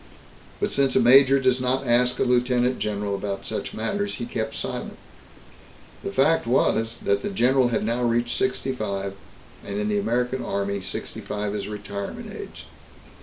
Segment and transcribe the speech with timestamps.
[0.59, 4.55] But since a major does not ask a lieutenant general about such matters, he kept
[4.55, 4.97] silent.
[6.03, 9.13] The fact was that the general had now reached sixty five,
[9.63, 12.65] and in the American Army, sixty five is retirement age.